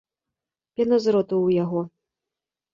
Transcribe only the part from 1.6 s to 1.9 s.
яго.